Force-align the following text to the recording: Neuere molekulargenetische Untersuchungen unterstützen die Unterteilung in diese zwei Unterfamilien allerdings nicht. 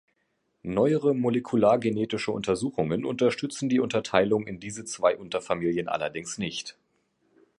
Neuere 0.63 1.13
molekulargenetische 1.13 2.31
Untersuchungen 2.31 3.05
unterstützen 3.05 3.69
die 3.69 3.79
Unterteilung 3.79 4.47
in 4.47 4.59
diese 4.59 4.83
zwei 4.83 5.15
Unterfamilien 5.15 5.87
allerdings 5.87 6.39
nicht. 6.39 6.75